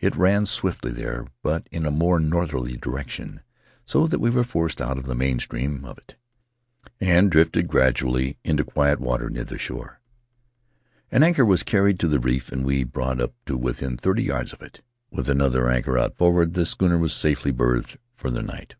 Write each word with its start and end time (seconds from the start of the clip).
It 0.00 0.16
ran 0.16 0.46
swiftly 0.46 0.90
there, 0.90 1.28
but 1.44 1.68
in 1.70 1.86
a 1.86 1.92
more 1.92 2.18
northerly 2.18 2.76
direction, 2.76 3.40
so 3.84 4.08
that 4.08 4.18
we 4.18 4.28
were 4.28 4.42
forced 4.42 4.80
out 4.80 4.98
of 4.98 5.04
the 5.04 5.14
main 5.14 5.38
stream 5.38 5.84
of 5.84 5.96
it, 5.96 6.16
and 7.00 7.30
drifted 7.30 7.68
gradually 7.68 8.36
into 8.42 8.64
quiet 8.64 8.98
water 8.98 9.30
near 9.30 9.44
the 9.44 9.58
shore. 9.58 10.00
An 11.12 11.22
anchor 11.22 11.44
was 11.44 11.62
carried 11.62 12.00
to 12.00 12.08
the 12.08 12.16
Anchored 12.16 12.18
off 12.18 12.22
the 12.24 12.28
Reef 12.28 12.44
reef 12.46 12.52
and 12.52 12.66
we 12.66 12.82
brought 12.82 13.20
up 13.20 13.32
to 13.46 13.56
within 13.56 13.96
thirty 13.96 14.24
yards 14.24 14.52
of 14.52 14.60
it. 14.60 14.80
With 15.12 15.28
another 15.30 15.70
anchor 15.70 15.96
out 15.96 16.16
forward, 16.16 16.54
the 16.54 16.66
schooner 16.66 16.98
was 16.98 17.12
safely 17.12 17.52
berthed 17.52 17.96
for 18.16 18.28
the 18.28 18.42
night. 18.42 18.74